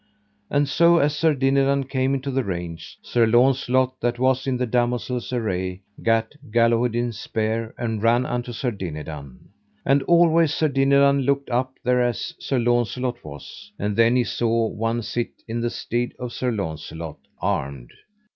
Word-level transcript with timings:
And 0.49 0.67
so 0.67 0.97
as 0.97 1.15
Sir 1.15 1.35
Dinadan 1.35 1.83
came 1.83 2.15
into 2.15 2.31
the 2.31 2.43
range, 2.43 2.97
Sir 3.03 3.27
Launcelot, 3.27 3.93
that 4.01 4.17
was 4.17 4.47
in 4.47 4.57
the 4.57 4.65
damosel's 4.65 5.31
array, 5.31 5.83
gat 6.01 6.31
Galihodin's 6.49 7.19
spear, 7.19 7.75
and 7.77 8.01
ran 8.01 8.25
unto 8.25 8.51
Sir 8.51 8.71
Dinadan. 8.71 9.49
And 9.85 10.01
always 10.07 10.55
Sir 10.55 10.69
Dinadan 10.69 11.21
looked 11.21 11.51
up 11.51 11.75
thereas 11.83 12.33
Sir 12.39 12.57
Launcelot 12.57 13.23
was, 13.23 13.71
and 13.77 13.95
then 13.95 14.15
he 14.15 14.23
saw 14.23 14.65
one 14.69 15.03
sit 15.03 15.43
in 15.47 15.61
the 15.61 15.69
stead 15.69 16.13
of 16.17 16.33
Sir 16.33 16.51
Launcelot, 16.51 17.19
armed. 17.39 17.91